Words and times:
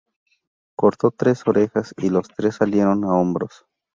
Cortó 0.75 1.11
tres 1.11 1.43
orejas 1.47 1.93
y 1.95 2.09
los 2.09 2.27
tres 2.29 2.55
salieron 2.55 3.03
a 3.03 3.09
hombros. 3.13 3.67